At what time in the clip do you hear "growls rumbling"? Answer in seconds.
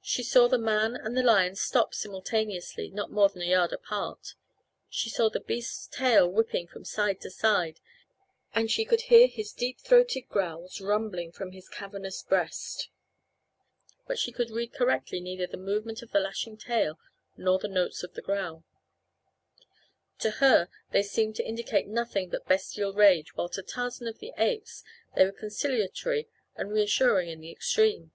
10.30-11.30